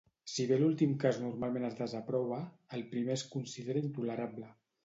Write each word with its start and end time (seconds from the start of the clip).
Si 0.35 0.45
bé 0.51 0.55
l'últim 0.61 0.95
cas 1.03 1.19
normalment 1.25 1.67
es 1.69 1.77
desaprova, 1.81 2.41
el 2.79 2.85
primer 2.95 3.17
es 3.19 3.25
considera 3.37 3.89
intolerable. 3.91 4.53